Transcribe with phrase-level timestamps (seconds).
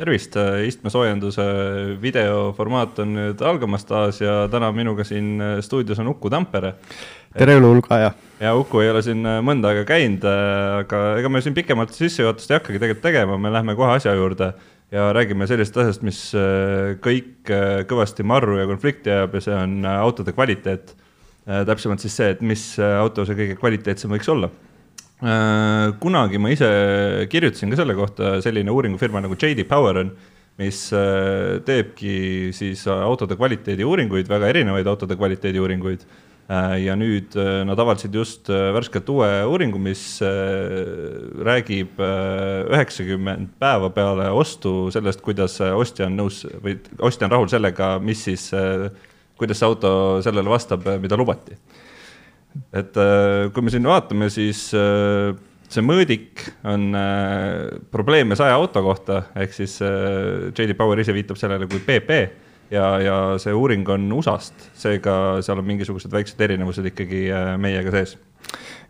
[0.00, 1.44] tervist, istmesoojenduse
[2.00, 6.72] videoformaat on nüüd algamas taas ja täna minuga siin stuudios on Uku Tampere.
[7.36, 8.12] tere jõuluhulga ja.
[8.40, 12.58] ja Uku ei ole siin mõnda aega käinud, aga ega me siin pikemalt sissejuhatust ei
[12.58, 14.54] hakkagi tegelikult tegema, me lähme kohe asja juurde
[14.90, 16.22] ja räägime sellisest asjast, mis
[17.04, 17.52] kõik
[17.90, 20.96] kõvasti marru ja konflikti ajab ja see on autode kvaliteet.
[21.44, 24.69] täpsemalt siis see, et mis auto see kõige kvaliteetsem võiks olla Äh,
[25.20, 26.68] kunagi ma ise
[27.28, 30.14] kirjutasin ka selle kohta, selline uuringufirma nagu JD Power on,
[30.60, 36.06] mis äh, teebki siis autode kvaliteedi uuringuid, väga erinevaid autode kvaliteedi uuringuid.
[36.50, 37.36] Äh, ja nüüd
[37.68, 40.02] nad avaldasid just värskelt uue uuringu, mis
[41.46, 47.92] räägib üheksakümmend päeva peale ostu sellest, kuidas ostja on nõus või ostja on rahul sellega,
[48.02, 48.48] mis siis,
[49.38, 49.92] kuidas see auto
[50.24, 51.60] sellele vastab, mida lubati
[52.74, 55.32] et äh, kui me siin vaatame, siis äh,
[55.70, 61.68] see mõõdik on äh, probleeme saja auto kohta, ehk siis JD Power ise viitab sellele
[61.70, 62.20] kui PP
[62.74, 65.14] ja, ja see uuring on USA-st, seega
[65.46, 67.28] seal on mingisugused väiksed erinevused ikkagi
[67.62, 68.16] meiega sees.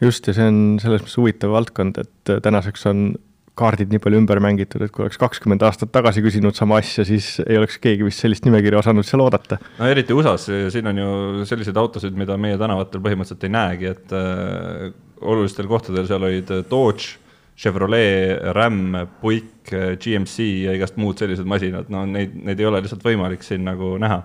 [0.00, 3.10] just, ja see on selles mõttes huvitav valdkond, et tänaseks on
[3.58, 7.32] kaardid nii palju ümber mängitud, et kui oleks kakskümmend aastat tagasi küsinud sama asja, siis
[7.44, 9.60] ei oleks keegi vist sellist nimekirja osanud seal oodata.
[9.78, 14.14] no eriti USA-s, siin on ju selliseid autosid, mida meie tänavatel põhimõtteliselt ei näegi, et
[14.16, 17.18] äh, olulistel kohtadel seal olid Dodge,
[17.60, 19.68] Chevrolet, Ram, Buick,
[20.00, 23.98] GMC ja igast muud sellised masinad, no neid, neid ei ole lihtsalt võimalik siin nagu
[24.00, 24.22] näha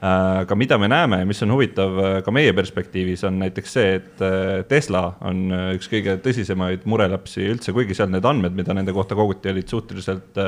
[0.00, 3.76] aga äh, mida me näeme ja mis on huvitav äh, ka meie perspektiivis, on näiteks
[3.78, 8.76] see, et äh, Tesla on üks kõige tõsisemaid murelapsi üldse, kuigi seal need andmed, mida
[8.76, 10.42] nende kohta koguti, olid suhteliselt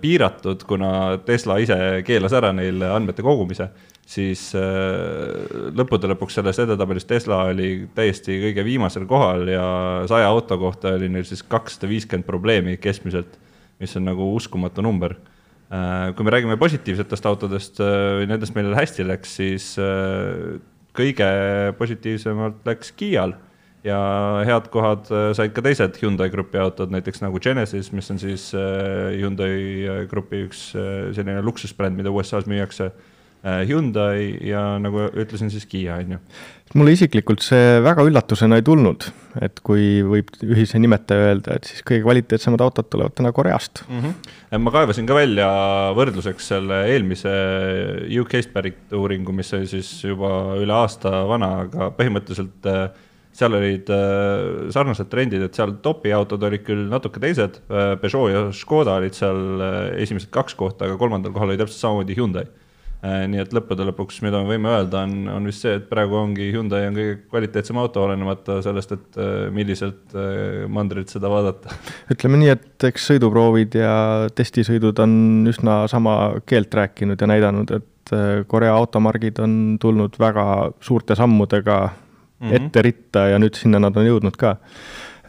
[0.00, 0.90] piiratud, kuna
[1.26, 3.66] Tesla ise keelas ära neil andmete kogumise,
[4.08, 9.66] siis lõppude lõpuks selles edetabelis Tesla oli täiesti kõige viimasel kohal ja
[10.08, 13.36] saja auto kohta oli neil siis kakssada viiskümmend probleemi keskmiselt,
[13.82, 15.18] mis on nagu uskumatu number
[15.68, 20.60] kui me räägime positiivsetest autodest äh, nendest, millel hästi läks, siis äh,
[20.96, 21.28] kõige
[21.78, 23.34] positiivsemalt läks Kiial.
[23.86, 23.98] Ja
[24.42, 25.06] head kohad
[25.38, 30.72] said ka teised Hyundai grupi autod, näiteks nagu Genesis, mis on siis Hyundai grupi üks
[30.74, 32.88] selline luksusbränd, mida USA-s müüakse.
[32.90, 33.15] Äh,
[33.46, 36.18] Hyundai ja nagu ütlesin, siis Kiia, on ju.
[36.74, 39.06] mulle isiklikult see väga üllatusena ei tulnud,
[39.44, 44.00] et kui võib ühise nimetaja öelda, et siis kõige kvaliteetsemad autod tulevad täna Koreast mm.
[44.02, 44.64] -hmm.
[44.66, 45.48] ma kaevasin ka välja
[45.98, 47.36] võrdluseks selle eelmise
[48.18, 52.84] UK-st pärit uuringu, mis oli siis juba üle aasta vana, aga põhimõtteliselt äh,
[53.36, 57.62] seal olid äh, sarnased trendid, et seal topi autod olid küll natuke teised,
[58.02, 59.66] Peugeot ja Škoda olid seal
[60.02, 62.65] esimesed kaks kohta, aga kolmandal kohal oli täpselt samamoodi Hyundai Äh,
[63.30, 66.48] nii et lõppude lõpuks, mida me võime öelda, on, on vist see, et praegu ongi
[66.54, 71.74] Hyundai on kõige kvaliteetsem auto, olenemata sellest, et äh, milliselt äh, mandrilt seda vaadata.
[72.14, 73.92] ütleme nii, et eks sõiduproovid ja
[74.36, 75.12] testisõidud on
[75.52, 76.16] üsna sama
[76.48, 77.92] keelt rääkinud ja näidanud, et
[78.46, 80.44] Korea automargid on tulnud väga
[80.80, 82.54] suurte sammudega mm -hmm.
[82.54, 84.56] ette ritta ja nüüd sinna nad on jõudnud ka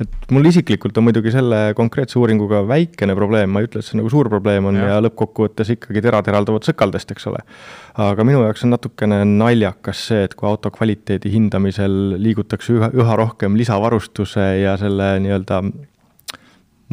[0.03, 3.97] et mul isiklikult on muidugi selle konkreetse uuringuga väikene probleem, ma ei ütle, et see
[3.99, 7.41] nagu suur probleem on ja, ja lõppkokkuvõttes ikkagi terad eralduvad sõkaldest, eks ole.
[8.07, 13.19] aga minu jaoks on natukene naljakas see, et kui auto kvaliteedi hindamisel liigutakse üha, üha
[13.19, 15.63] rohkem lisavarustuse ja selle nii-öelda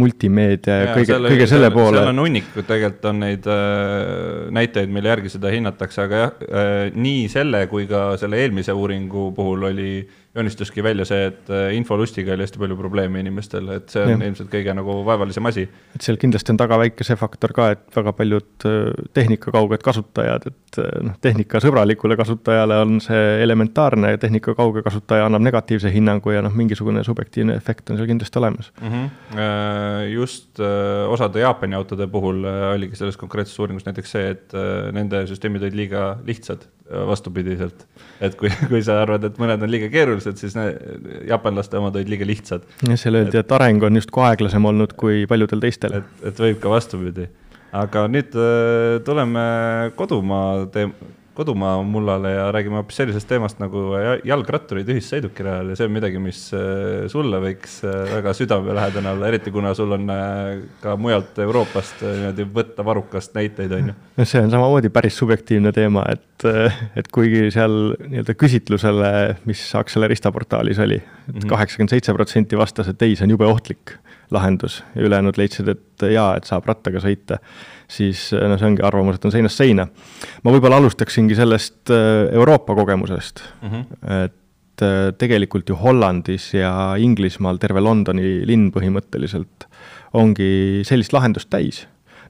[0.00, 2.00] multimeedia ja kõige, selle, kõige selle poole.
[2.00, 6.72] seal on hunnikud, tegelikult on neid äh, näitajaid, mille järgi seda hinnatakse, aga jah äh,,
[6.96, 11.68] nii selle kui ka selle eelmise uuringu puhul oli äh, joonistuski välja see, et äh,
[11.76, 14.28] infolustiga oli hästi palju probleeme inimestel, et see on ja.
[14.28, 15.66] ilmselt kõige nagu vaevalisem asi.
[15.94, 20.48] et seal kindlasti on taga väike see faktor ka, et väga paljud äh, tehnikakauged kasutajad,
[20.50, 26.42] et äh, noh, tehnikasõbralikule kasutajale on see elementaarne ja tehnikakauge kasutaja annab negatiivse hinnangu ja
[26.42, 28.90] noh, mingisugune subjektiivne efekt on seal kindlasti olemas mm.
[28.90, 30.10] -hmm.
[30.10, 30.60] just
[31.08, 34.54] osade Jaapani autode puhul oligi selles konkreetses uuringus näiteks see, et
[34.92, 37.86] nende süsteemid olid liiga lihtsad vastupidiselt.
[38.20, 42.12] et kui, kui sa arvad, et mõned on liiga keerulised, siis need jaapanlaste omad olid
[42.12, 42.66] liiga lihtsad.
[42.94, 46.00] seal öeldi, et areng on justkui aeglasem olnud kui paljudel teistel.
[46.00, 47.28] et, et võib ka vastupidi.
[47.74, 49.44] aga nüüd äh, tuleme
[49.96, 50.94] kodumaa teem-,
[51.34, 53.82] kodumaa mullale ja räägime hoopis sellisest teemast nagu
[54.24, 59.52] jalgratturid ühissõidukirajal ja see on midagi, mis äh, sulle võiks äh, väga südamelähedane olla, eriti
[59.54, 63.96] kuna sul on äh, ka mujalt Euroopast niimoodi võtta varrukast näiteid, on ju.
[64.18, 66.46] no see on samamoodi päris subjektiivne teema, et,
[66.96, 69.12] et kuigi seal nii-öelda küsitlusele,
[69.48, 71.48] mis Accelerista portaalis oli, et mhm.
[71.50, 73.96] kaheksakümmend seitse protsenti vastas, et ei, see on jube ohtlik
[74.34, 77.38] lahendus ja ülejäänud leidsid, et jaa, et saab rattaga sõita
[77.90, 79.86] siis noh, see ongi arvamus, et on seinast seina.
[80.44, 84.24] ma võib-olla alustaksingi sellest äh, Euroopa kogemusest mm, -hmm.
[84.24, 89.68] et äh, tegelikult ju Hollandis ja Inglismaal terve Londoni linn põhimõtteliselt
[90.12, 91.84] ongi sellist lahendust täis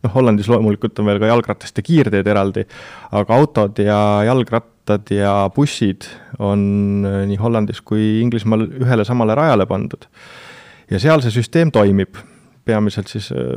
[0.05, 2.67] noh, Hollandis loomulikult on veel ka jalgratast ja kiirteed eraldi,
[3.13, 3.99] aga autod ja
[4.85, 6.05] jalgrattad ja bussid
[6.39, 10.07] on äh, nii Hollandis kui Inglismaal ühele samale rajale pandud.
[10.91, 12.17] ja seal see süsteem toimib,
[12.65, 13.57] peamiselt siis äh,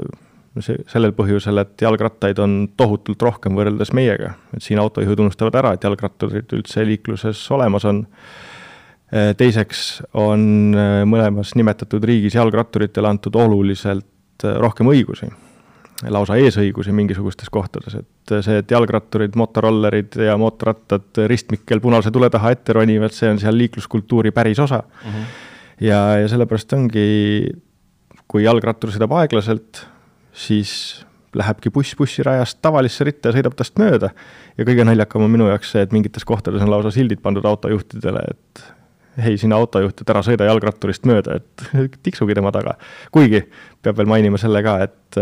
[0.60, 5.74] see, sellel põhjusel, et jalgrattaid on tohutult rohkem võrreldes meiega, et siin autojuhid unustavad ära,
[5.74, 8.06] et jalgratturid üldse liikluses olemas on.
[9.12, 10.76] Äh, teiseks on
[11.08, 15.30] mõlemas nimetatud riigis jalgratturitele antud oluliselt rohkem õigusi
[16.14, 22.54] lausa eesõigusi mingisugustes kohtades, et see, et jalgratturid, motorollerid ja mootorrattad ristmikel punase tule taha
[22.54, 25.10] ette ronivad, see on seal liikluskultuuri päris osa mm.
[25.10, 25.26] -hmm.
[25.88, 27.08] ja, ja sellepärast ongi,
[28.28, 29.86] kui jalgrattur sõidab aeglaselt,
[30.34, 30.72] siis
[31.38, 34.10] lähebki buss bussirajast tavalisse ritta ja sõidab tast mööda.
[34.58, 38.24] ja kõige naljakam on minu jaoks see, et mingites kohtades on lausa sildid pandud autojuhtidele,
[38.32, 38.64] et
[39.24, 41.66] hei, sina autojuht, et ära sõida jalgratturist mööda, et
[42.06, 42.78] tiksugi tema taga.
[43.12, 43.44] kuigi
[43.82, 45.22] peab veel mainima selle ka, et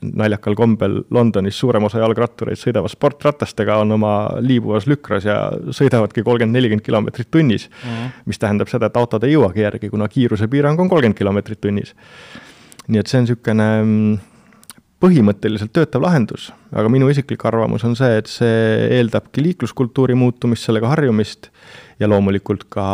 [0.00, 4.12] naljakal kombel Londonis suurem osa jalgrattureid sõidavad sportratastega, on oma
[4.44, 5.38] liibuvas lükras ja
[5.72, 7.90] sõidavadki kolmkümmend, nelikümmend kilomeetrit tunnis mm.
[7.90, 8.22] -hmm.
[8.26, 11.94] mis tähendab seda, et autod ei jõuagi järgi, kuna kiirusepiirang on kolmkümmend kilomeetrit tunnis.
[12.88, 14.18] nii et see on niisugune mm,
[15.02, 20.88] põhimõtteliselt töötav lahendus, aga minu isiklik arvamus on see, et see eeldabki liikluskultuuri muutumist, sellega
[20.88, 21.50] harjumist
[22.00, 22.86] ja loomulikult ka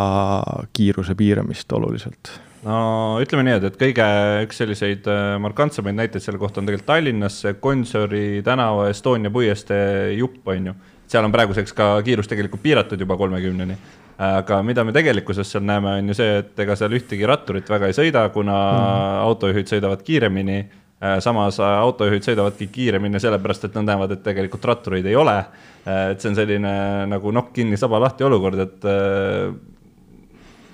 [0.72, 2.32] kiiruse piiramist oluliselt
[2.66, 4.08] no ütleme nii, et, et kõige
[4.46, 10.12] üks selliseid äh, markantsemaid näiteid selle kohta on tegelikult Tallinnas see Gonsiori tänava Estonia puiestee
[10.18, 10.76] jupp, on ju.
[11.10, 13.76] seal on praeguseks ka kiirus tegelikult piiratud juba kolmekümneni.
[14.22, 17.90] aga mida me tegelikkuses seal näeme, on ju see, et ega seal ühtegi ratturit väga
[17.90, 19.18] ei sõida, kuna mm.
[19.24, 24.70] autojuhid sõidavad kiiremini äh, samas äh, autojuhid sõidavadki kiiremini sellepärast, et nad näevad, et tegelikult
[24.70, 25.40] rattureid ei ole.
[25.82, 26.72] et see on selline
[27.10, 28.84] nagu nokk kinni, saba lahti olukord, et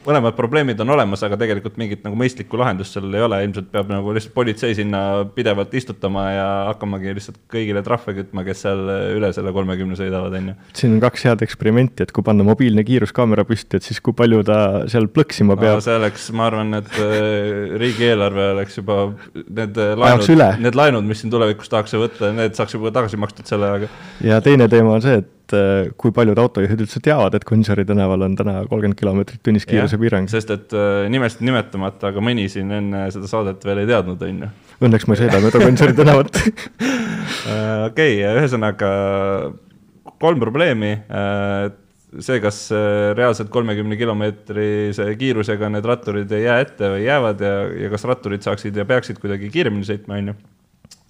[0.09, 3.91] mõlemad probleemid on olemas, aga tegelikult mingit nagu mõistlikku lahendust sellel ei ole, ilmselt peab
[3.93, 5.03] nagu lihtsalt politsei sinna
[5.35, 8.83] pidevalt istutama ja hakkamagi lihtsalt kõigile trahve kütma, kes seal
[9.17, 10.57] üle selle kolmekümne sõidavad, on ju.
[10.81, 14.43] siin on kaks head eksperimenti, et kui panna mobiilne kiiruskaamera püsti, et siis kui palju
[14.49, 14.59] ta
[14.91, 15.85] seal plõksima peab no,.
[15.85, 19.01] see oleks, ma arvan, et äh, riigieelarve oleks juba
[19.47, 23.73] need laenud, need laenud, mis siin tulevikus tahaks võtta, need saaks juba tagasi makstud selle
[23.73, 23.91] ajaga.
[24.25, 27.85] ja teine teema on see, et et äh, kui paljud autojuhid üldse teavad, et Gonsiori
[27.89, 30.29] tänaval on täna kolmkümmend kilomeetrit tunnis kiirusepiirang.
[30.29, 34.45] sest et äh, nimest nimetamata, aga mõni siin enne seda saadet veel ei teadnud, on
[34.45, 34.51] ju.
[34.85, 38.93] Õnneks ma ei sõida mööda Gonsiori tänavat äh, okei, ühesõnaga
[40.19, 40.93] kolm probleemi
[42.19, 42.61] see, kas
[43.15, 47.53] reaalselt kolmekümne kilomeetrise kiirusega need ratturid ei jää ette või jäävad ja,
[47.85, 50.39] ja kas ratturid saaksid ja peaksid kuidagi kiiremini sõitma, on ju.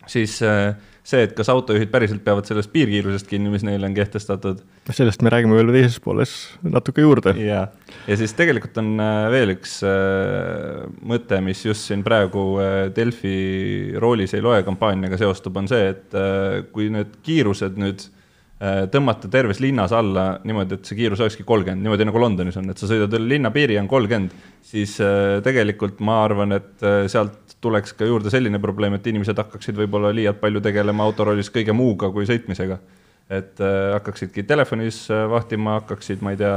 [0.08, 0.72] Siis äh,
[1.06, 4.60] see, et kas autojuhid päriselt peavad sellest piirkiirusest kinni, mis neile on kehtestatud.
[4.90, 7.34] sellest me räägime veel teises pooles natuke juurde.
[7.42, 7.66] ja,
[8.08, 12.46] ja siis tegelikult on äh, veel üks äh, mõte, mis just siin praegu
[12.96, 16.22] Delfi roolis ei loe kampaaniaga seostub, on see, et
[16.72, 18.08] kui need kiirused nüüd
[18.90, 22.80] tõmmata terves linnas alla niimoodi, et see kiirus olekski kolmkümmend, niimoodi nagu Londonis on, et
[22.80, 24.32] sa sõidad üle linnapiiri, on kolmkümmend,
[24.66, 24.96] siis
[25.46, 30.40] tegelikult ma arvan, et sealt tuleks ka juurde selline probleem, et inimesed hakkaksid võib-olla liialt
[30.40, 32.78] palju tegelema autoroolis kõige muuga kui sõitmisega.
[33.28, 36.54] et äh, hakkaksidki telefonis äh, vahtima, hakkaksid, ma ei tea,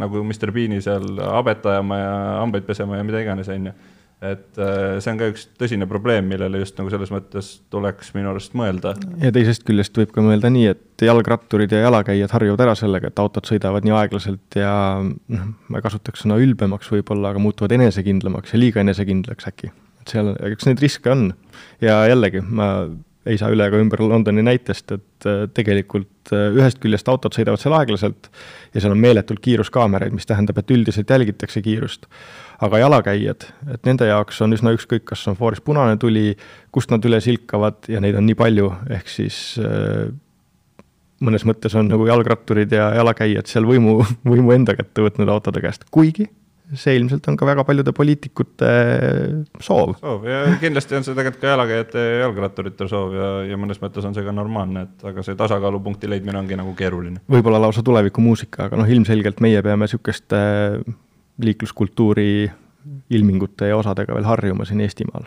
[0.00, 3.74] nagu Mr Bean'i seal habet ajama ja hambaid pesema ja mida iganes, on ju
[4.22, 8.30] et äh, see on ka üks tõsine probleem, millele just nagu selles mõttes tuleks minu
[8.30, 8.94] arust mõelda.
[9.20, 13.20] ja teisest küljest võib ka mõelda nii, et jalgratturid ja jalakäijad harjuvad ära sellega, et
[13.20, 14.72] autod sõidavad nii aeglaselt ja
[15.04, 19.74] noh, ma kasutaks sõna ülbemaks võib-olla, aga muutuvad enesekindlamaks ja liiga enesekindlaks äkki
[20.12, 21.28] seal, eks neid riske on.
[21.84, 22.70] ja jällegi, ma
[23.26, 27.62] ei saa üle ega ümber Londoni näitest, et äh, tegelikult äh, ühest küljest autod sõidavad
[27.62, 28.28] seal aeglaselt
[28.74, 32.06] ja seal on meeletult kiiruskaameraid, mis tähendab, et üldiselt jälgitakse kiirust.
[32.62, 36.36] aga jalakäijad, et nende jaoks on üsna ükskõik, kas on fooris punane tuli,
[36.72, 40.06] kust nad üle silkavad ja neid on nii palju, ehk siis äh,
[41.26, 43.98] mõnes mõttes on nagu jalgratturid ja jalakäijad seal võimu,
[44.32, 46.30] võimu enda kätte võtnud autode käest, kuigi
[46.74, 48.70] see ilmselt on ka väga paljude poliitikute
[49.62, 49.94] soov.
[50.00, 54.06] soov ja kindlasti on see tegelikult ka jalakäijate ja jalgratturite soov ja, ja mõnes mõttes
[54.08, 57.22] on see ka normaalne, et aga see tasakaalupunkti leidmine ongi nagu keeruline.
[57.30, 60.42] võib-olla lausa tulevikumuusika, aga noh, ilmselgelt meie peame niisuguste
[61.46, 62.30] liikluskultuuri
[63.14, 65.26] ilmingute ja osadega veel harjuma siin Eestimaal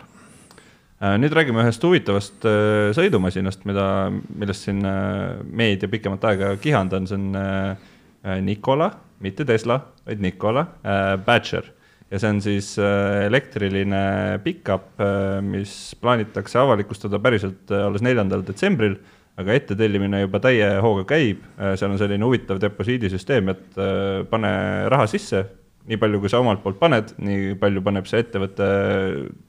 [1.00, 7.00] äh, nüüd räägime ühest huvitavast äh, sõidumasinast, mida, millest siin äh, meedia pikemat aega kihanud
[7.00, 11.68] on, see on Nikola mitte Tesla, vaid Nikola äh, Badger
[12.10, 14.02] ja see on siis äh, elektriline
[14.44, 18.98] pickup äh,, mis plaanitakse avalikustada päriselt äh, alles neljandal detsembril,
[19.40, 24.52] aga ettetellimine juba täie hooga käib äh,, seal on selline huvitav deposiidisüsteem, et äh, pane
[24.90, 25.44] raha sisse,
[25.90, 28.66] nii palju, kui sa omalt poolt paned, nii palju paneb see ettevõte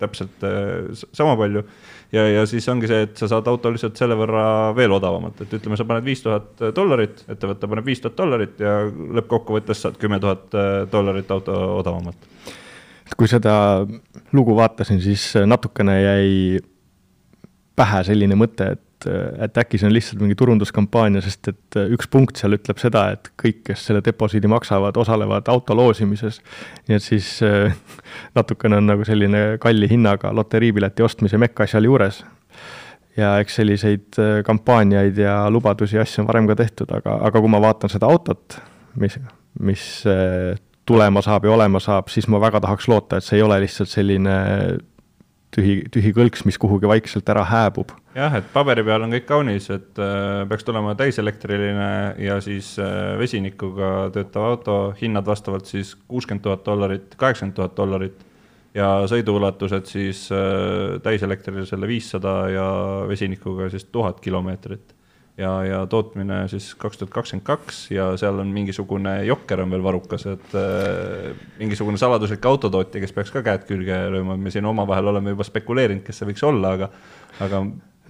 [0.01, 0.45] täpselt
[1.11, 1.65] sama palju.
[2.11, 4.45] Ja, ja siis ongi see, et sa saad auto lihtsalt selle võrra
[4.77, 8.79] veel odavamalt, et ütleme, sa paned viis tuhat dollarit, ettevõte paneb viis tuhat dollarit ja
[9.19, 10.51] lõppkokkuvõttes saad kümme tuhat
[10.91, 12.29] dollarit auto odavamalt.
[13.17, 13.53] Kui seda
[14.31, 16.61] lugu vaatasin, siis natukene jäi
[17.75, 22.39] pähe selline mõte, et, et äkki see on lihtsalt mingi turunduskampaania, sest et üks punkt
[22.39, 26.41] seal ütleb seda, et kõik, kes selle deposiidi maksavad, osalevad auto loosimises.
[26.89, 27.75] nii et siis äh,
[28.37, 32.23] natukene on nagu selline kalli hinnaga loteriipileti ostmise mekka seal juures.
[33.17, 37.41] ja eks selliseid äh, kampaaniaid ja lubadusi ja asju on varem ka tehtud, aga, aga
[37.41, 38.59] kui ma vaatan seda autot,
[38.95, 39.19] mis,
[39.59, 40.55] mis äh,
[40.85, 43.89] tulema saab ja olema saab, siis ma väga tahaks loota, et see ei ole lihtsalt
[43.89, 44.37] selline
[45.55, 47.93] tühi, tühi kõlks, mis kuhugi vaikselt ära hääbub.
[48.15, 51.91] Jah, et paberi peal on kõik kaunis, et äh, peaks tulema täiselektriline
[52.21, 58.27] ja siis äh, vesinikuga töötav auto, hinnad vastavalt siis kuuskümmend tuhat dollarit, kaheksakümmend tuhat dollarit
[58.77, 62.65] ja sõiduulatused siis äh, täiselektrilisele viissada ja
[63.09, 64.95] vesinikuga siis tuhat kilomeetrit.
[65.39, 69.83] Ja, ja tootmine siis kaks tuhat kakskümmend kaks ja seal on mingisugune jokker on veel
[69.83, 75.07] varukas, et äh, mingisugune saladuslik autotootja, kes peaks ka käed külge lööma, me siin omavahel
[75.13, 76.91] oleme juba spekuleerinud, kes see võiks olla, aga,
[77.47, 77.63] aga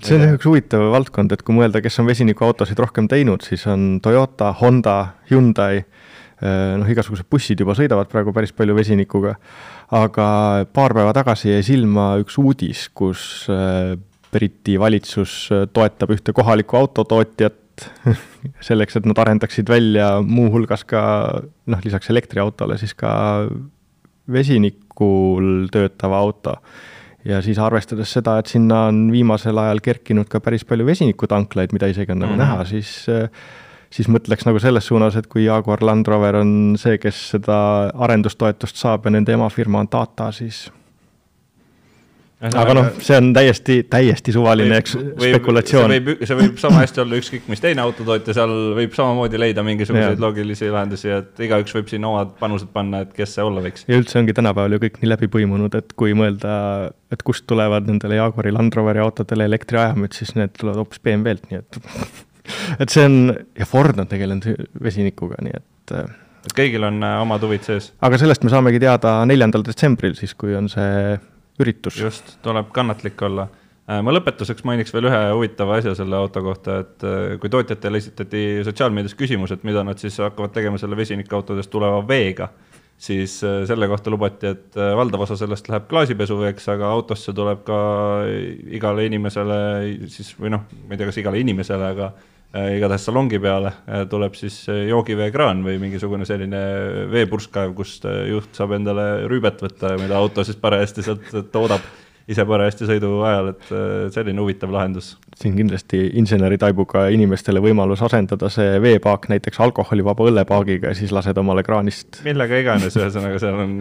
[0.06, 4.00] see on üks huvitav valdkond, et kui mõelda, kes on vesinikuautosid rohkem teinud, siis on
[4.04, 4.98] Toyota, Honda,
[5.32, 9.36] Hyundai, äh, noh, igasugused bussid juba sõidavad praegu päris palju vesinikuga,
[9.98, 10.28] aga
[10.74, 13.98] paar päeva tagasi jäi silma üks uudis, kus äh,
[14.32, 17.84] Briti valitsus toetab ühte kohalikku autotootjat
[18.68, 21.04] selleks, et nad arendaksid välja muuhulgas ka
[21.42, 23.12] noh, lisaks elektriautole siis ka
[24.32, 26.56] vesinikul töötava auto.
[27.26, 31.88] Ja siis arvestades seda, et sinna on viimasel ajal kerkinud ka päris palju vesinikutanklaid, mida
[31.92, 32.46] isegi on nagu mm -hmm.
[32.46, 33.30] näha, siis äh,
[33.92, 37.58] siis mõtleks nagu selles suunas, et kui Jaguar Land Rover on see, kes seda
[37.94, 40.70] arendustoetust saab ja nende emafirma on Tata, siis
[42.42, 45.92] aga noh, see on täiesti, täiesti suvaline, eks, spekulatsioon.
[45.94, 49.66] see võib, see võib sama hästi olla ükskõik mis teine autotootja, seal võib samamoodi leida
[49.66, 50.22] mingisuguseid ja.
[50.24, 53.86] loogilisi lahendusi, et igaüks võib siin omad panused panna, et kes see olla võiks.
[53.90, 56.56] ja üldse ongi tänapäeval ju kõik nii läbi põimunud, et kui mõelda,
[57.14, 61.62] et kust tulevad nendele Jaguari Land Roveri autodele elektriajamid, siis need tulevad hoopis BMW-lt, nii
[61.62, 61.82] et
[62.82, 65.68] et see on, ja Ford on tegelenud vesinikuga, nii et
[66.42, 67.92] et kõigil on äh, omad huvid sees.
[68.02, 71.20] aga sellest me saamegi teada neljandal detsembril, siis kui on see
[71.62, 71.98] üritus.
[72.02, 73.48] just, tuleb kannatlik olla.
[73.90, 78.02] Äh, ma lõpetuseks mainiks veel ühe huvitava asja selle auto kohta, et äh, kui tootjatele
[78.02, 82.52] esitati sotsiaalmeedias küsimus, et mida nad siis hakkavad tegema selle vesinikautodest tuleva veega,
[83.02, 87.80] siis äh, selle kohta lubati, et valdav osa sellest läheb klaasipesuveeks, aga autosse tuleb ka
[88.78, 89.58] igale inimesele
[90.14, 92.12] siis või noh, ma ei tea, kas igale inimesele, aga
[92.52, 96.62] igatahes salongi peale äh, tuleb siis äh, joogiveekraan või mingisugune selline
[97.12, 101.86] veepurskkaev, kust juht saab endale rüübet võtta, mida auto siis parajasti sealt toodab
[102.32, 103.72] ise parajasti sõidu ajal, et
[104.14, 105.16] selline huvitav lahendus.
[105.36, 111.64] siin kindlasti inseneritaibuga inimestele võimalus asendada see veepaak näiteks alkoholivaba õllepaagiga ja siis lased omale
[111.68, 112.22] kraanist.
[112.28, 113.76] millega iganes, ühesõnaga seal on,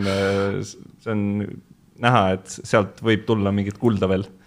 [0.65, 1.23] see on
[2.01, 4.40] näha, et sealt võib tulla mingit kulda veel Äh,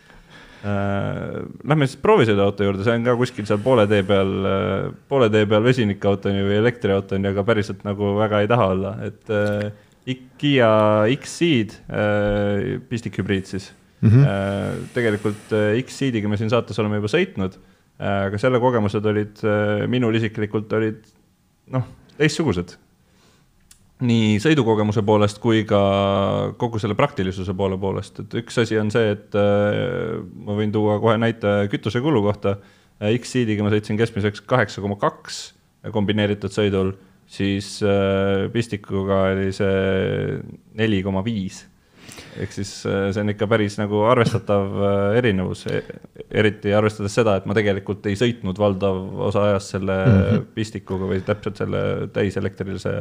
[0.64, 5.48] lähme siis proovisõiduauto juurde, see on ka kuskil seal poole tee peal, äh, poole tee
[5.50, 9.72] peal vesinikautoni või elektriautoni, aga päriselt nagu väga ei taha olla, et äh,
[10.44, 10.70] Kiia
[11.16, 11.72] X-Ceed,
[12.90, 13.70] pistikhübriid siis
[14.02, 14.10] mm.
[14.10, 14.82] -hmm.
[14.92, 17.56] tegelikult X-Ceediga me siin saates oleme juba sõitnud,
[18.04, 19.40] aga selle kogemused olid,
[19.88, 21.00] minul isiklikult olid
[21.72, 21.88] noh,
[22.20, 22.76] teistsugused
[24.04, 25.80] nii sõidukogemuse poolest kui ka
[26.60, 31.00] kogu selle praktilisuse poole poolest, et üks asi on see, et äh, ma võin tuua
[31.04, 32.58] kohe näite kütusekulu kohta.
[33.04, 35.42] X-Seediga ma sõitsin keskmiseks kaheksa koma kaks
[35.92, 36.94] kombineeritud sõidul,
[37.28, 40.40] siis äh, pistikuga oli see
[40.80, 41.64] neli koma viis
[42.40, 45.82] ehk siis äh, see on ikka päris nagu arvestatav äh, erinevus, e,
[46.32, 50.46] eriti arvestades seda, et ma tegelikult ei sõitnud valdav osa ajast selle mm -hmm.
[50.56, 52.94] pistikuga või täpselt selle täiselektrilise.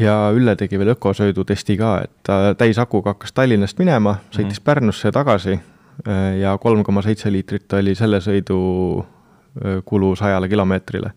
[0.00, 4.64] ja Ülle tegi veel ökosõidutesti ka, et ta täisakuga hakkas Tallinnast minema, sõitis mm -hmm.
[4.64, 5.52] Pärnusse tagasi
[6.08, 9.04] äh, ja kolm koma seitse liitrit oli selle sõidu
[9.84, 11.10] kulu sajale kilomeetrile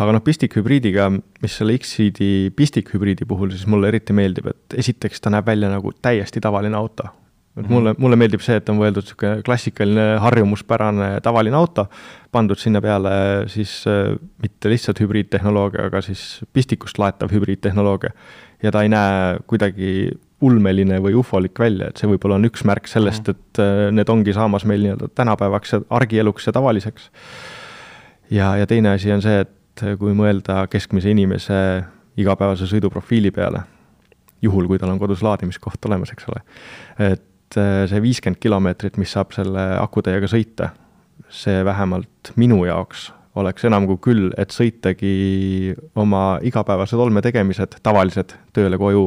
[0.00, 1.08] aga noh, pistikhübriidiga,
[1.42, 5.92] mis selle X-Seedi pistikhübriidi puhul siis mulle eriti meeldib, et esiteks ta näeb välja nagu
[6.02, 7.10] täiesti tavaline auto.
[7.52, 8.00] et mulle, mhm.
[8.00, 11.84] mulle meeldib see, et on mõeldud niisugune klassikaline harjumuspärane tavaline auto,
[12.32, 13.12] pandud sinna peale
[13.52, 18.14] siis äh, mitte lihtsalt hübriidtehnoloogia, aga siis pistikust laetav hübriidtehnoloogia.
[18.62, 22.88] ja ta ei näe kuidagi ulmeline või ufolik välja, et see võib-olla on üks märk
[22.88, 23.36] sellest, mhm.
[23.36, 27.10] et äh, need ongi saamas meil nii-öelda tänapäevaks ja argieluks ja tavaliseks.
[28.30, 31.58] ja, ja teine asi on see, et et kui mõelda keskmise inimese
[32.20, 33.64] igapäevase sõiduprofiili peale,
[34.44, 36.44] juhul kui tal on kodus laadimiskoht olemas, eks ole.
[36.98, 40.72] et äh, see viiskümmend kilomeetrit, mis saab selle akutäiega sõita,
[41.32, 43.10] see vähemalt minu jaoks
[43.40, 45.12] oleks enam kui küll, et sõitagi
[45.96, 49.06] oma igapäevased olmetegemised, tavalised, tööle, koju,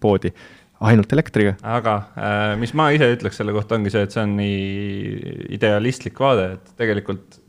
[0.00, 0.32] poodi,
[0.80, 1.56] ainult elektriga.
[1.60, 6.16] aga äh, mis ma ise ütleks selle kohta, ongi see, et see on nii idealistlik
[6.20, 7.40] vaade, et tegelikult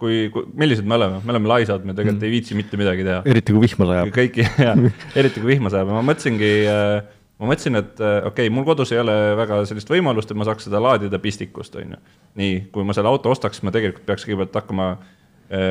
[0.00, 2.28] kui, kui, millised me oleme, me oleme laisad, me tegelikult mm.
[2.28, 3.20] ei viitsi mitte midagi teha.
[3.28, 4.10] eriti kui vihma sajab.
[4.14, 4.82] kõiki, jah,
[5.18, 6.94] eriti kui vihma sajab ja ma mõtlesingi äh,
[7.38, 10.46] ma mõtlesin, et äh, okei okay,, mul kodus ei ole väga sellist võimalust, et ma
[10.48, 12.02] saaks seda laadida pistikust, on ju.
[12.40, 15.16] nii, kui ma selle auto ostaks, ma tegelikult peaks kõigepealt hakkama Äh,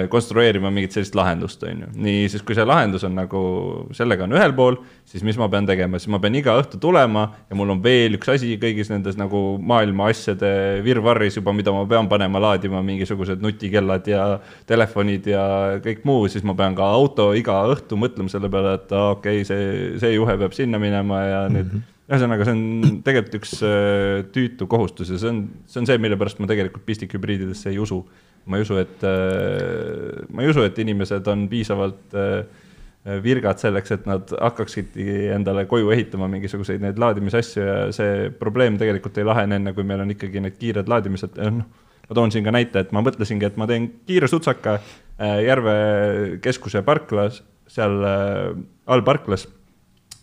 [0.09, 1.89] konstrueerima mingit sellist lahendust, on ju.
[2.01, 3.41] nii, siis kui see lahendus on nagu,
[3.93, 7.27] sellega on ühel pool, siis mis ma pean tegema, siis ma pean iga õhtu tulema
[7.45, 10.49] ja mul on veel üks asi kõigis nendes nagu maailma asjade
[10.85, 14.23] virvarris juba, mida ma pean panema laadima, mingisugused nutikellad ja
[14.69, 15.43] telefonid ja
[15.83, 19.45] kõik muu, siis ma pean ka auto iga õhtu mõtlema selle peale, et okei okay,,
[19.45, 22.61] see, see juhe peab sinna minema ja nüüd mm -hmm ühesõnaga, see on
[23.05, 26.85] tegelikult üks äh, tüütu kohustus ja see on, see on see, mille pärast ma tegelikult
[26.87, 27.99] pistikhübriididesse ei usu
[28.47, 32.63] ma ei usu, et, äh, ma ei usu, et inimesed on piisavalt äh,
[33.23, 39.19] virgad selleks, et nad hakkaksidki endale koju ehitama mingisuguseid neid laadimisasju ja see probleem tegelikult
[39.19, 41.67] ei lahene enne, kui meil on ikkagi need kiired laadimised, noh.
[42.07, 45.77] ma toon siin ka näite, et ma mõtlesingi, et ma teen kiire sutsaka äh, Järve
[46.43, 47.99] keskuse parklas, seal
[48.87, 49.47] all parklas.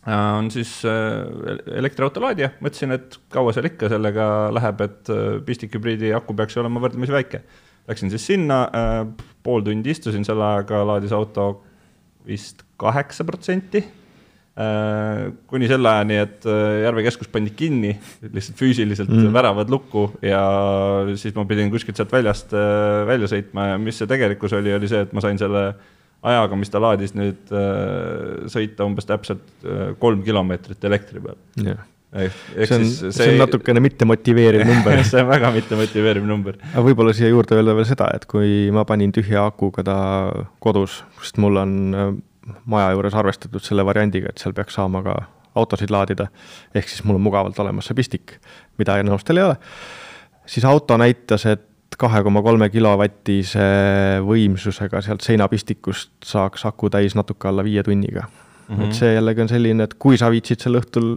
[0.05, 5.13] On siis elektriauto laadija, mõtlesin, et kaua seal ikka sellega läheb, et
[5.47, 7.41] pistikhübriidi aku peaks olema võrdlemisi väike
[7.89, 9.03] Läksin siis sinna äh,,
[9.45, 11.49] pool tundi istusin, selle ajaga laadis auto
[12.27, 15.33] vist kaheksa protsenti äh,.
[15.51, 19.33] kuni selle ajani, et äh, Järve keskus pandi kinni, lihtsalt füüsiliselt mm.
[19.37, 20.45] väravad lukku ja
[21.21, 24.91] siis ma pidin kuskilt sealt väljast äh, välja sõitma ja mis see tegelikkus oli, oli
[24.91, 25.67] see, et ma sain selle
[26.25, 27.51] ajaga, mis ta laadis nüüd
[28.49, 29.67] sõita umbes täpselt
[30.01, 31.85] kolm kilomeetrit elektri peal yeah
[32.15, 36.59] see on, see, see on natukene mittemotiveeriv number see on väga mittemotiveeriv number.
[36.71, 39.99] aga võib-olla siia juurde öelda veel seda, et kui ma panin tühja akuga ta
[40.65, 42.15] kodus, sest mul on äh,
[42.71, 45.19] maja juures arvestatud selle variandiga, et seal peaks saama ka
[45.59, 46.29] autosid laadida,
[46.75, 48.39] ehk siis mul on mugavalt olemas see pistik,
[48.79, 49.59] mida enamustel ei ole,
[50.51, 53.67] siis auto näitas, et kahe koma kolme kilovatise
[54.27, 58.75] võimsusega sealt seinapistikust saaks aku täis natuke alla viie tunniga mm.
[58.75, 58.83] -hmm.
[58.89, 61.15] et see jällegi on selline, et kui sa viitsid sel õhtul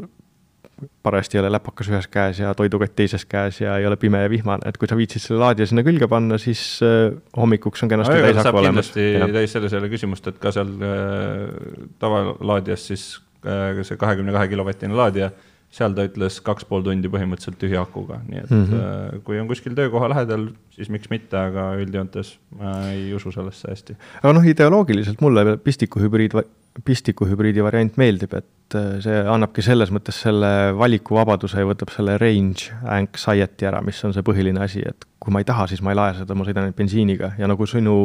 [1.04, 4.30] parajasti ei ole läpakas ühes käes ja toidukott teises käes ja ei ole pime ja
[4.30, 8.14] vihmane, et kui sa viitsid selle laadija sinna külge panna, siis äh, hommikuks on kenasti
[8.14, 8.92] no, täis aku olemas.
[8.94, 13.06] kindlasti täis selles ei ole küsimust, et ka seal äh, tavalaadijas siis
[13.46, 15.32] äh, see kahekümne kahe kilovatine laadija,
[15.74, 19.24] seal ta ütles kaks pool tundi põhimõtteliselt tühja akuga, nii et mm -hmm.
[19.28, 23.98] kui on kuskil töökoha lähedal, siis miks mitte, aga üldjoontes ma ei usu sellesse hästi.
[24.22, 26.38] aga noh, ideoloogiliselt mulle pistikuhübriid
[26.86, 32.74] pistikuhübriidi variant meeldib, et äh, see annabki selles mõttes selle valikuvabaduse ja võtab selle range
[32.84, 36.00] anxiety ära, mis on see põhiline asi, et kui ma ei taha, siis ma ei
[36.00, 37.96] lae seda, ma sõidan ainult bensiiniga ja nagu sinu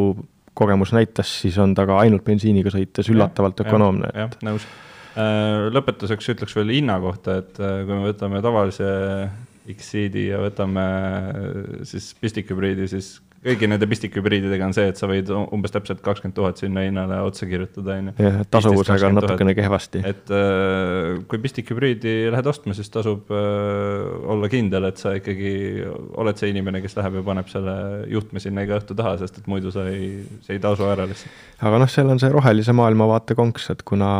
[0.59, 4.12] kogemus näitas, siis on ta ka ainult bensiiniga sõites üllatavalt ja, ökonoomne.
[4.25, 4.68] jah, nõus.
[5.12, 8.92] Äh, lõpetuseks ütleks veel hinna kohta, et äh, kui me võtame tavalise
[9.72, 10.87] X-Seedi ja võtame
[11.88, 16.61] siis pistikhübriidi, siis kõigi nende pistikhübriididega on see, et sa võid umbes täpselt kakskümmend tuhat
[16.62, 18.14] sinna hinnale otsa kirjutada, on ju.
[18.28, 20.02] jah, tasuvusega on natukene kehvasti.
[20.07, 25.52] et äh, kui pistikhübriidi lähed ostma, siis tasub äh, olla kindel, et sa ikkagi
[26.22, 27.76] oled see inimene, kes läheb ja paneb selle
[28.12, 31.42] juhtme sinna iga õhtu taha, sest et muidu sa ei, see ei tasu ära lihtsalt.
[31.66, 34.12] aga noh, seal on see rohelise maailmavaate konks, et kuna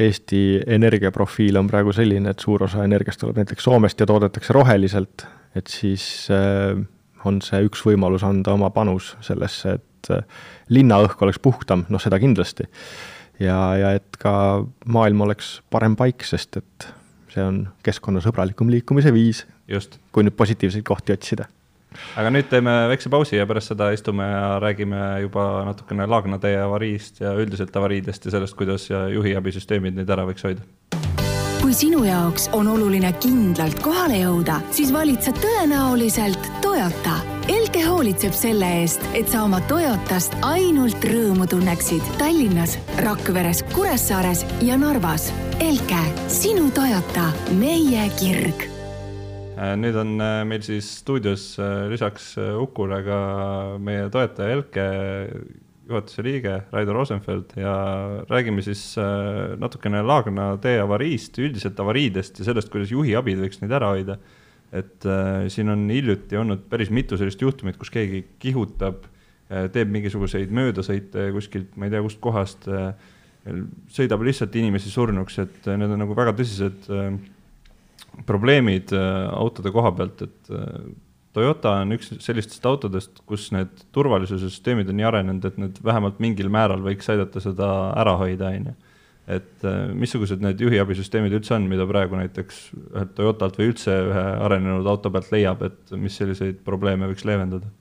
[0.00, 5.24] Eesti energiaprofiil on praegu selline, et suur osa energiast tuleb näiteks Soomest ja toodetakse roheliselt,
[5.56, 6.76] et siis äh,
[7.24, 10.24] on see üks võimalus anda oma panus sellesse, et äh,
[10.68, 12.68] linnaõhk oleks puhtam, noh seda kindlasti.
[13.40, 16.88] ja, ja et ka maailm oleks parem paik, sest et
[17.32, 19.46] see on keskkonnasõbralikum liikumise viis.
[20.12, 21.48] kui nüüd positiivseid kohti otsida.
[22.16, 26.56] aga nüüd teeme väikse pausi ja pärast seda istume ja räägime juba natukene Laagna tee
[26.60, 30.62] avariist ja üldiselt avariidest ja sellest, kuidas juhiabisüsteemid neid ära võiks hoida
[31.66, 36.44] kui sinu jaoks on oluline kindlalt kohale jõuda, siis valid sa tõenäoliselt
[36.76, 37.14] Toyota.
[37.48, 44.76] Elke hoolitseb selle eest, et sa oma Toyotast ainult rõõmu tunneksid Tallinnas, Rakveres, Kuressaares ja
[44.76, 45.30] Narvas.
[45.64, 48.66] Elke, sinu Toyota, meie kirg
[49.56, 53.20] äh, nüüd on äh, meil siis stuudios äh, lisaks Ukule ka
[53.80, 54.88] meie toetaja Elke
[55.88, 57.72] juhatuse liige Raido Rosenfeld ja
[58.28, 58.98] räägime siis
[59.56, 64.20] natukene Laagna tee avariist, üldiselt avariidest ja sellest, kuidas juhiabid võiks neid ära hoida.
[64.74, 69.92] Et äh, siin on hiljuti olnud päris mitu sellist juhtumit, kus keegi kihutab äh,, teeb
[69.94, 72.90] mingisuguseid möödasõite kuskilt, ma ei tea, kustkohast äh,,
[73.94, 76.88] sõidab lihtsalt inimesi surnuks, et need on nagu väga tõsised
[78.26, 80.50] probleemid autode koha pealt, et
[81.36, 86.20] Toyota on üks sellistest autodest, kus need turvalisuse süsteemid on nii arenenud, et need vähemalt
[86.24, 87.68] mingil määral võiks aidata seda
[88.00, 88.76] ära hoida, on ju.
[89.26, 94.24] Et äh, missugused need juhiabisüsteemid üldse on, mida praegu näiteks ühelt Toyotalt või üldse ühe
[94.46, 97.72] arenenud auto pealt leiab, et mis selliseid probleeme võiks leevendada?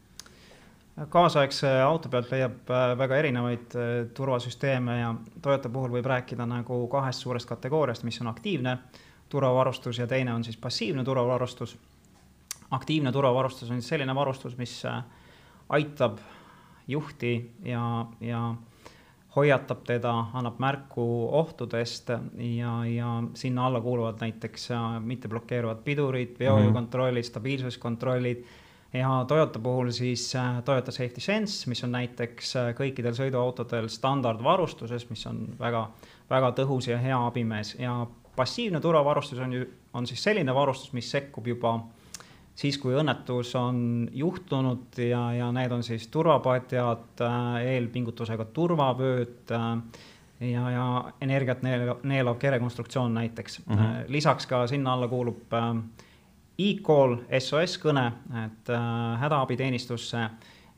[1.12, 5.10] kaasaegse auto pealt leiab äh, väga erinevaid äh, turvasüsteeme ja
[5.42, 8.78] Toyota puhul võib rääkida nagu kahest suurest kategooriast, mis on aktiivne
[9.30, 11.76] turvavarustus ja teine on siis passiivne turvavarustus
[12.72, 14.80] aktiivne turvavarustus on selline varustus, mis
[15.70, 16.18] aitab
[16.88, 18.56] juhti ja, ja
[19.36, 27.24] hoiatab teda, annab märku ohtudest ja, ja sinna alla kuuluvad näiteks äh, mitteblokeeruvad pidurid, veojukontrollid,
[27.24, 28.45] stabiilsuskontrollid.
[28.93, 35.26] Ja Toyota puhul siis äh, Toyota Safety Sense, mis on näiteks kõikidel sõiduautodel standardvarustuses, mis
[35.28, 35.89] on väga,
[36.30, 37.76] väga tõhus ja hea abimees.
[37.80, 41.78] Ja passiivne turvavarustus on ju, on siis selline varustus, mis sekkub juba
[42.56, 49.68] siis, kui õnnetus on juhtunud ja, ja need on siis turvapadjad, äh, eelpingutusega turvavööd äh,
[50.52, 50.88] ja, ja
[51.22, 53.76] energiat neelav, neelav kerekonstruktsioon näiteks mm.
[53.76, 54.04] -hmm.
[54.08, 55.54] lisaks ka sinna alla kuulub
[56.60, 58.12] e-call, SOS kõne,
[58.46, 58.70] et
[59.20, 60.30] hädaabiteenistusse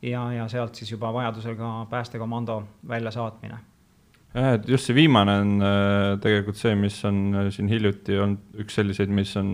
[0.02, 3.77] ja, ja sealt siis juba vajadusel ka päästekomando väljasaatmine
[4.38, 8.62] jah, et just see viimane on äh, tegelikult see, mis on äh, siin hiljuti olnud
[8.63, 9.50] üks selliseid, mis on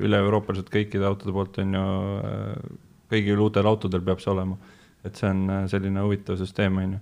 [0.00, 1.86] üle-euroopaliselt kõikide autode poolt on ju,
[2.22, 2.74] äh,
[3.12, 4.58] kõigil uutel autodel peab see olema.
[5.02, 7.00] et see on selline huvitav süsteem, on ju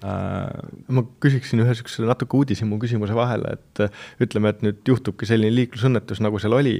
[0.00, 3.82] ma küsiksin ühe niisuguse natuke uudishimu küsimuse vahele, et
[4.24, 6.78] ütleme, et nüüd juhtubki selline liiklusõnnetus, nagu seal oli.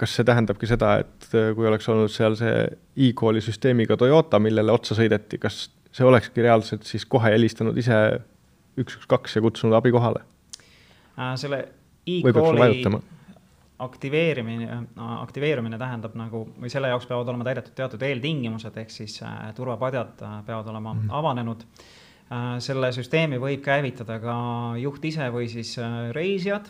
[0.00, 2.64] kas see tähendabki seda, et kui oleks olnud seal see
[3.06, 8.00] e-kooli süsteemiga Toyota, millele otsa sõideti, kas see olekski reaalselt siis kohe helistanud ise
[8.76, 10.24] üks, üks, kaks ja kutsunud abi kohale
[11.18, 11.34] äh,?
[11.40, 11.64] selle
[12.06, 13.00] e-kooli
[13.80, 19.38] aktiveerimine, aktiveerumine tähendab nagu, või selle jaoks peavad olema täidetud teatud eeltingimused, ehk siis äh,
[19.56, 21.14] turvapadjad äh, peavad olema mm -hmm.
[21.20, 22.58] avanenud äh,.
[22.58, 24.36] selle süsteemi võib käivitada ka
[24.78, 26.68] juht ise või siis äh, reisijad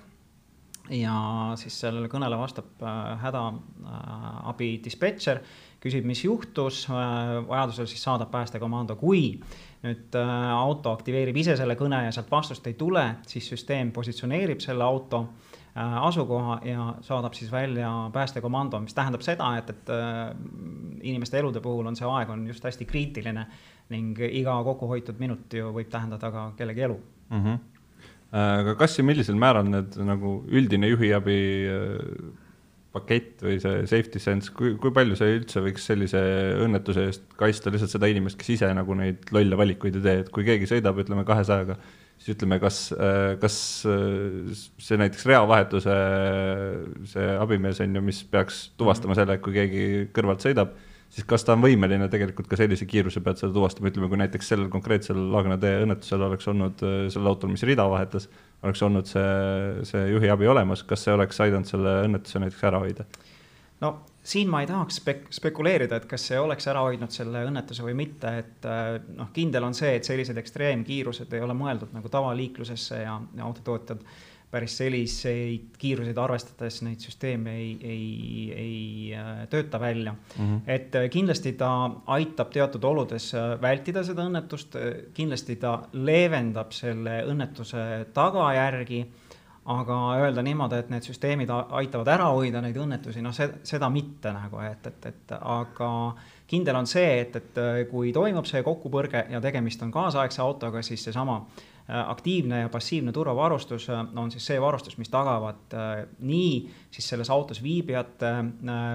[0.91, 1.17] ja
[1.61, 5.43] siis sellele kõnele vastab äh, hädaabi äh, dispetšer,
[5.81, 9.39] küsib, mis juhtus äh,, vajadusel siis saadab päästekomando, kui
[9.81, 14.85] nüüd auto aktiveerib ise selle kõne ja sealt vastust ei tule, siis süsteem positsioneerib selle
[14.85, 15.23] auto
[15.81, 19.93] asukoha ja saadab siis välja päästekomando, mis tähendab seda, et, et
[21.01, 23.47] inimeste elude puhul on see aeg on just hästi kriitiline
[23.95, 27.45] ning iga kokkuhoitud minut ju võib tähendada ka kellegi elu mm.
[27.45, 27.80] -hmm.
[28.37, 31.41] Aga kas ja millisel määral need nagu üldine juhiabi
[32.95, 36.21] pakett või see safety sense, kui, kui palju see üldse võiks sellise
[36.65, 40.31] õnnetuse eest kaitsta lihtsalt seda inimest, kes ise nagu neid lolle valikuid ei tee, et
[40.35, 41.77] kui keegi sõidab, ütleme kahesajaga,
[42.19, 42.81] siis ütleme, kas,
[43.43, 45.97] kas see näiteks reavahetuse
[47.13, 49.85] see abimees on ju, mis peaks tuvastama selle, kui keegi
[50.17, 50.75] kõrvalt sõidab
[51.11, 54.53] siis kas ta on võimeline tegelikult ka sellise kiiruse pealt seda tuvastama, ütleme, kui näiteks
[54.53, 58.29] sellel konkreetsel Laagna tee õnnetusel oleks olnud äh, sellel autol, mis rida vahetas,
[58.63, 59.27] oleks olnud see,
[59.89, 63.09] see juhiabi olemas, kas see oleks aidanud selle õnnetuse näiteks ära hoida?
[63.81, 67.85] no siin ma ei tahaks spek-, spekuleerida, et kas see oleks ära hoidnud selle õnnetuse
[67.87, 72.13] või mitte, et äh, noh, kindel on see, et sellised ekstreemkiirused ei ole mõeldud nagu
[72.13, 74.05] tavaliiklusesse ja, ja autotootjad
[74.51, 78.09] päris selliseid kiiruseid arvestades neid süsteeme ei, ei,
[78.57, 80.45] ei äh, tööta välja mm.
[80.45, 80.61] -hmm.
[80.67, 81.71] et äh, kindlasti ta
[82.07, 84.77] aitab teatud oludes äh, vältida seda õnnetust,
[85.15, 89.07] kindlasti ta leevendab selle õnnetuse tagajärgi
[89.71, 94.59] aga öelda niimoodi, et need süsteemid aitavad ära hoida neid õnnetusi, noh, seda mitte nagu,
[94.67, 95.91] et, et, et aga
[96.47, 97.61] kindel on see, et, et
[97.91, 102.69] kui toimub see kokkupõrge ja tegemist on kaasaegse autoga, siis seesama äh, Äh, aktiivne ja
[102.69, 108.31] passiivne turvavarustus äh, on siis see varustus, mis tagavad äh, nii siis selles autos viibijate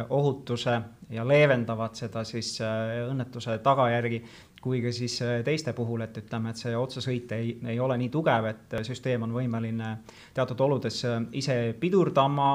[0.09, 0.79] ohutuse
[1.09, 4.21] ja leevendavad seda siis õnnetuse tagajärgi,
[4.61, 8.47] kui ka siis teiste puhul, et ütleme, et see otsesõit ei, ei ole nii tugev,
[8.49, 9.91] et süsteem on võimeline
[10.33, 11.03] teatud oludes
[11.37, 12.49] ise pidurdama,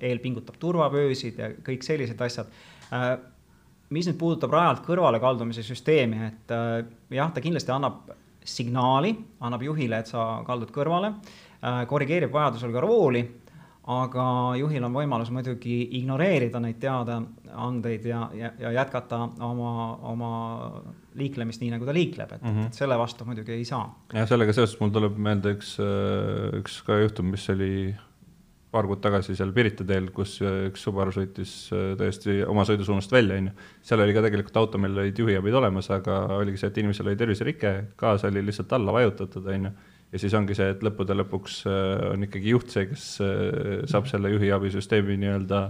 [0.00, 2.50] eelpingutab turvavöösid ja kõik sellised asjad.
[3.94, 6.56] Mis nüüd puudutab rajalt kõrvale kaldumise süsteemi, et
[7.14, 8.10] jah, ta kindlasti annab
[8.46, 9.12] signaali,
[9.44, 11.12] annab juhile, et sa kaldud kõrvale,
[11.60, 13.24] äh, korrigeerib vajadusel ka rooli,
[13.86, 14.26] aga
[14.58, 19.74] juhil on võimalus muidugi ignoreerida neid teadaandeid ja, ja, ja jätkata oma,
[20.10, 20.30] oma
[21.18, 22.66] liiklemist nii, nagu ta liikleb, et mm, -hmm.
[22.66, 23.86] et selle vastu muidugi ei saa.
[24.12, 27.94] jah, sellega seoses mul tuleb meelde üks, äh, üks ka juhtum, mis oli
[28.74, 33.12] paar kuud tagasi seal Pirita teel, kus äh, üks Subaru sõitis äh, täiesti oma sõidusuunast
[33.14, 33.66] välja, on ju.
[33.86, 37.20] seal oli ka tegelikult auto, millel olid juhiabid olemas, aga oligi see, et inimesel oli
[37.20, 39.74] terviserike, gaas oli lihtsalt alla vajutatud, on ju.
[40.12, 43.10] ja siis ongi see, et lõppude lõpuks äh, on ikkagi juht see, kes
[43.92, 45.66] saab selle juhi abisüsteemi nii-öelda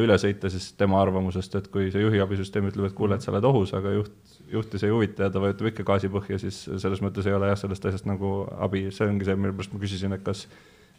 [0.00, 3.28] üle sõita siis tema arvamusest, et kui see juhi abisüsteem ütleb, et kuule, et sa
[3.34, 4.14] oled ohus, aga juht,
[4.48, 7.50] juhti see ei huvita ja ta vajutab ikka gaasi põhja, siis selles mõttes ei ole
[7.50, 8.30] jah, sellest asjast nagu
[8.64, 10.46] abi, see ongi see, mille pärast ma küsisin, et kas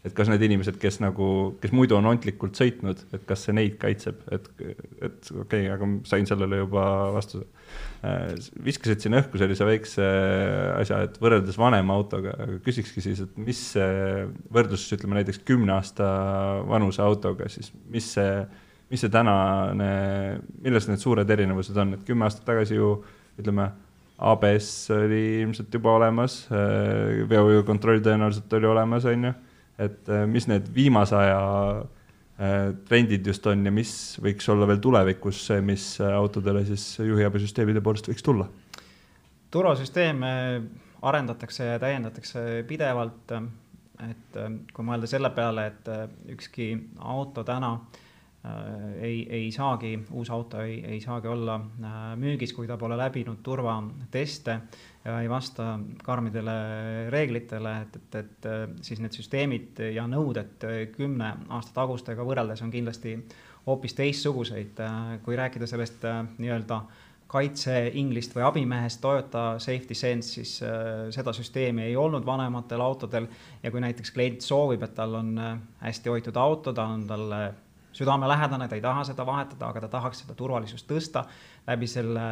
[0.06, 1.28] et kas need inimesed, kes nagu,
[1.62, 5.89] kes muidu on ontlikult sõitnud, et kas see neid kaitseb, et, et okei okay,, aga
[6.08, 6.84] sain sellele juba
[7.15, 7.48] vastuse.
[8.06, 10.10] Äh, viskasid sinna õhku sellise väikse
[10.76, 13.62] asja, et võrreldes vanema autoga, küsikski siis, et mis
[14.54, 16.10] võrdluses ütleme näiteks kümne aasta
[16.70, 18.44] vanuse autoga, siis mis see,
[18.94, 19.89] mis see tänane,
[20.62, 23.00] milles need suured erinevused on, et kümme aastat tagasi ju
[23.41, 23.72] ütleme
[24.15, 29.34] ABS oli ilmselt juba olemas, äh, veokontroll tõenäoliselt oli olemas, on ju
[29.81, 31.39] et äh, mis need viimase aja
[31.81, 33.91] äh, trendid just on ja mis
[34.23, 38.47] võiks olla veel tulevikus see, mis äh, autodele siis juhiabisüsteemide poolest võiks tulla?
[39.55, 40.31] turvasüsteeme
[41.05, 43.31] arendatakse ja täiendatakse pidevalt.
[44.03, 44.39] et
[44.73, 45.88] kui mõelda selle peale, et
[46.33, 47.77] ükski auto täna
[48.99, 51.55] ei, ei saagi, uus auto ei, ei saagi olla
[52.19, 54.59] müügis, kui ta pole läbinud turvateste
[55.06, 56.56] ja ei vasta karmidele
[57.13, 60.65] reeglitele, et, et, et äh, siis need süsteemid ja nõuded
[60.96, 63.18] kümne aasta tagustega võrreldes on kindlasti
[63.65, 64.80] hoopis teistsuguseid.
[65.26, 66.04] kui rääkida sellest
[66.38, 66.82] nii-öelda
[67.28, 70.60] kaitseinglist või abimehest Toyota Safety Sense, siis
[71.10, 73.26] seda süsteemi ei olnud vanematel autodel
[73.63, 75.34] ja kui näiteks klient soovib, et tal on
[75.82, 77.41] hästi hoitud auto, ta on talle
[77.95, 81.23] südamelähedane, ta ei taha seda vahetada, aga ta tahaks seda turvalisust tõsta
[81.65, 82.25] läbi selle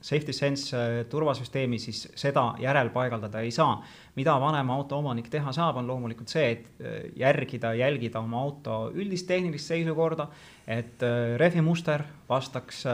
[0.00, 3.82] safety sense äh, turvasüsteemi, siis seda järelpaigaldada ei saa.
[4.14, 8.78] mida vanem auto omanik teha saab, on loomulikult see, et äh, järgida, jälgida oma auto
[8.94, 10.28] üldist tehnilist seisukorda,
[10.66, 12.84] et äh, rehvimuster vastaks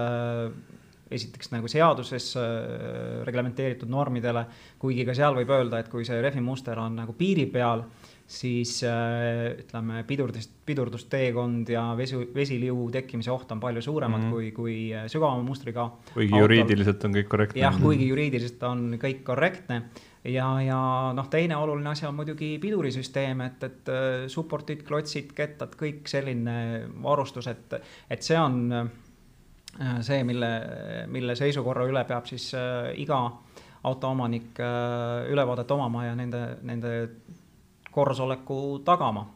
[1.08, 2.34] esiteks nagu seaduses
[3.24, 4.42] reglementeeritud normidele,
[4.78, 7.86] kuigi ka seal võib öelda, et kui see rehvimuster on nagu piiri peal
[8.28, 14.34] siis äh, ütleme, pidurdist, pidurdusteekond ja vesu, vesiliu tekkimise oht on palju suuremad mm -hmm.
[14.34, 15.90] kui, kui äh, sügavama mustriga.
[16.12, 16.42] kuigi autol.
[16.42, 17.60] juriidiliselt on kõik korrektne.
[17.60, 19.82] jah, kuigi juriidiliselt on kõik korrektne
[20.24, 25.72] ja, ja noh, teine oluline asi on muidugi pidurisüsteem, et, et äh, support'id, klotsid, kettad,
[25.80, 28.90] kõik selline varustus, et, et see on
[30.00, 30.48] see, mille,
[31.06, 32.52] mille seisukorra üle peab siis
[32.96, 33.18] iga
[33.82, 34.58] autoomanik
[35.30, 37.08] ülevaadet omama ja nende, nende
[37.90, 39.26] korrasoleku tagama.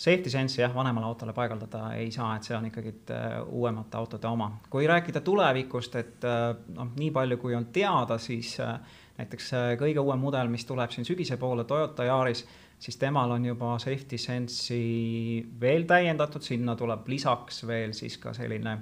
[0.00, 4.28] Safety sense'i jah, vanemale autole paigaldada ei saa, et see on ikkagi äh, uuemate autode
[4.30, 4.48] oma.
[4.70, 8.78] kui rääkida tulevikust, et äh, noh, nii palju kui on teada, siis äh,
[9.18, 9.50] näiteks
[9.82, 12.46] kõige uuem mudel, mis tuleb siin sügise poole, Toyota Yaris,
[12.80, 18.78] siis temal on juba safety sense'i veel täiendatud, sinna tuleb lisaks veel siis ka selline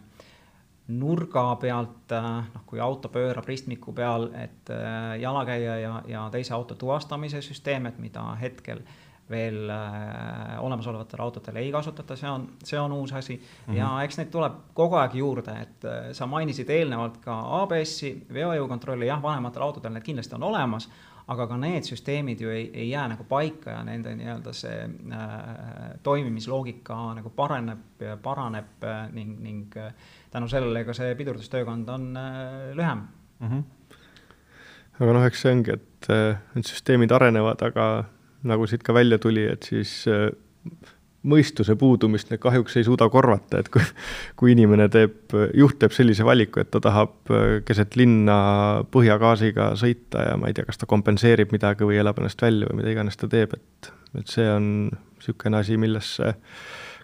[0.89, 4.71] nurga pealt, noh, kui auto pöörab ristmiku peal, et
[5.21, 8.81] jalakäija ja, ja teise auto tuvastamise süsteem, et mida hetkel
[9.31, 13.73] veel äh, olemasolevatel autodel ei kasutata, see on, see on uus asi mm.
[13.73, 13.77] -hmm.
[13.79, 19.07] ja eks neid tuleb kogu aeg juurde, et äh, sa mainisid eelnevalt ka ABS-i, veojõukontrolli,
[19.07, 20.89] jah, vanematel autodel need kindlasti on olemas,
[21.29, 24.79] aga ka need süsteemid ju ei, ei jää nagu paika ja nende nii-öelda see
[25.13, 25.33] äh,
[26.03, 29.93] toimimisloogika nagu paraneb ja paraneb äh, ning, ning äh,
[30.31, 33.03] tänu sellele ka see pidurdustöökond on äh, lühem
[33.39, 33.49] mm.
[33.49, 33.63] -hmm.
[35.01, 38.05] aga noh, eks see ongi, et äh, need süsteemid arenevad, aga
[38.47, 40.29] nagu siit ka välja tuli, et siis äh,
[41.29, 43.83] mõistuse puudumist need kahjuks ei suuda korvata, et kui,
[44.39, 48.39] kui inimene teeb, juht teeb sellise valiku, et ta tahab äh, keset linna
[48.95, 52.83] põhjagaasiga sõita ja ma ei tea, kas ta kompenseerib midagi või elab ennast välja või
[52.83, 54.69] mida iganes ta teeb, et, et see on
[55.19, 56.37] niisugune asi, millesse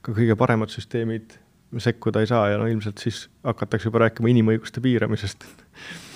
[0.04, 1.40] ka kõige paremad süsteemid
[1.82, 5.46] sekkuda ei saa ja no ilmselt siis hakatakse juba rääkima inimõiguste piiramisest.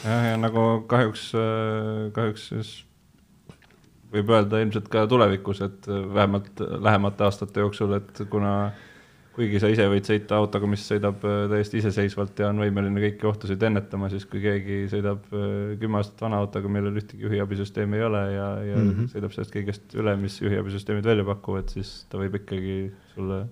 [0.05, 2.75] jah, ja nagu kahjuks, äh, kahjuks siis
[4.13, 8.71] võib öelda ilmselt ka tulevikus, et vähemalt lähemate aastate jooksul, et kuna
[9.39, 13.29] kuigi sa ise võid sõita autoga, mis sõidab äh, täiesti iseseisvalt ja on võimeline kõiki
[13.31, 18.07] ohtusid ennetama, siis kui keegi sõidab äh, kümme aastat vana autoga, millel ühtegi juhiabisüsteemi ei
[18.09, 19.13] ole ja, ja mm -hmm.
[19.13, 22.79] sõidab sellest kõigest üle, mis juhiabisüsteemid välja pakuvad, siis ta võib ikkagi
[23.13, 23.45] sulle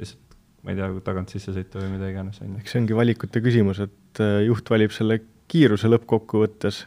[0.00, 3.84] lihtsalt, ma ei tea, tagant sisse sõita või mida iganes, eks see ongi valikute küsimus,
[3.86, 5.20] et äh, juht valib selle
[5.52, 6.82] kiiruse lõppkokkuvõttes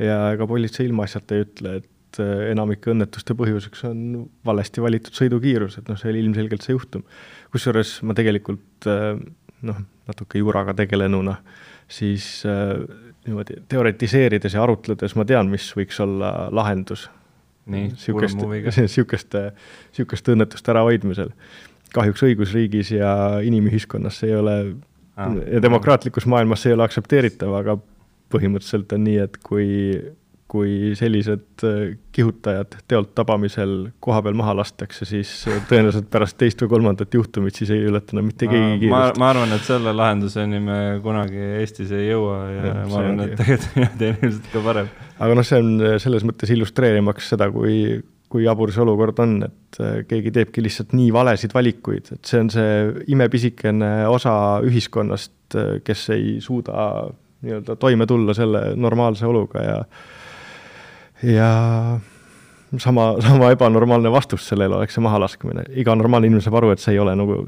[0.00, 5.14] ja ega politsei ilmaasjata ei ütle, et et äh, enamike õnnetuste põhjuseks on valesti valitud
[5.14, 7.04] sõidukiirus, et noh, see oli ilmselgelt see juhtum.
[7.54, 9.14] kusjuures ma tegelikult äh,
[9.66, 11.36] noh, natuke juraga tegelenuna,
[11.90, 12.74] siis äh,
[13.26, 17.08] niimoodi teoritiseerides ja arutledes ma tean, mis võiks olla lahendus.
[17.70, 18.40] niisugust,
[18.80, 19.50] niisuguste,
[19.92, 21.30] niisuguste õnnetuste ärahoidmisel.
[21.94, 24.56] kahjuks õigusriigis ja inimühiskonnas see ei ole
[25.16, 27.76] ah, ja demokraatlikus maailmas see ei ole aktsepteeritav, aga
[28.30, 29.66] põhimõtteliselt on nii, et kui
[30.50, 36.62] kui sellised äh, kihutajad teolt tabamisel koha peal maha lastakse, siis äh, tõenäoliselt pärast teist
[36.64, 39.20] või kolmandat juhtumit siis ei ületa enam mitte keegi kiirust.
[39.22, 43.36] ma arvan, et selle lahenduseni me kunagi Eestis ei jõua ja, ja ma arvan, et
[43.40, 44.90] tegelikult on ilmselt ka parem.
[45.20, 47.80] aga noh, see on selles mõttes illustreerimaks seda, kui,
[48.32, 52.42] kui jabur see olukord on, et äh, keegi teebki lihtsalt nii valesid valikuid, et see
[52.42, 52.78] on see
[53.14, 54.34] imepisikene osa
[54.66, 57.10] ühiskonnast, kes ei suuda
[57.40, 59.84] nii-öelda toime tulla selle normaalse oluga ja
[61.22, 61.50] ja
[62.78, 65.64] sama, sama ebanormaalne vastus sellele oleks see mahalaskmine.
[65.70, 67.42] iga normaalne inimene saab aru, et see ei ole nagu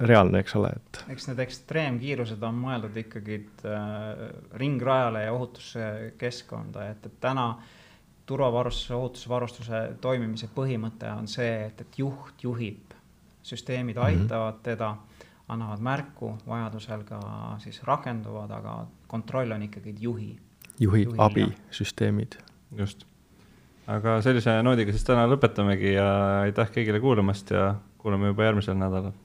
[0.00, 1.02] reaalne, eks ole, et.
[1.12, 4.22] eks need ekstreemkiirused on mõeldud ikkagi äh,
[4.60, 7.50] ringrajale ja ohutusse keskkonda, et, et täna
[8.30, 12.94] turvavarustuse, ohutusvarustuse toimimise põhimõte on see, et, et juht juhib,
[13.42, 14.06] süsteemid mhm.
[14.06, 14.64] aitavad mm -hmm.
[14.64, 14.96] teda,
[15.50, 17.20] annavad märku, vajadusel ka
[17.58, 20.38] siis rakenduvad, aga kontroll on ikkagi juhi.
[20.80, 22.38] juhi, juhi abisüsteemid.
[22.78, 23.09] just
[23.90, 26.06] aga sellise noodiga siis täna lõpetamegi ja
[26.46, 29.16] aitäh kõigile kuulamast ja kuulame juba järgmisel nädalal